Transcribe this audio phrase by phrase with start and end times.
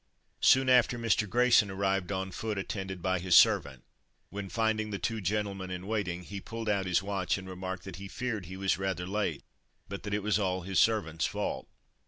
[0.39, 1.29] Soon after Mr.
[1.29, 3.83] Grayson arrived on foot, attended by his servant,
[4.31, 7.97] when, finding the two gentlemen in waiting, he pulled out his watch, and remarked that
[7.97, 9.43] he feared he was rather late,
[9.87, 11.67] but that it was all his servant's fault.